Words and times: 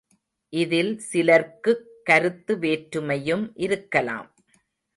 இதில் 0.53 1.01
சிலர்க்குக் 1.11 1.83
கருத்து 2.03 2.55
வேற்றுமையும் 2.57 3.51
இருக்கலாம். 3.53 4.29